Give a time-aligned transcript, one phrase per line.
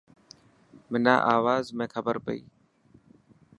[0.91, 2.39] منان آواز ۾ کبر پئي.